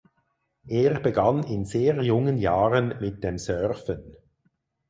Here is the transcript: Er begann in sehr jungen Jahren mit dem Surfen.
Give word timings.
Er 0.65 0.99
begann 0.99 1.43
in 1.43 1.63
sehr 1.63 2.01
jungen 2.01 2.39
Jahren 2.39 2.95
mit 3.01 3.23
dem 3.23 3.37
Surfen. 3.37 4.17